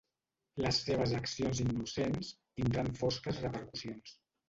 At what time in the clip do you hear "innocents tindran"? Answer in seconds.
1.65-2.93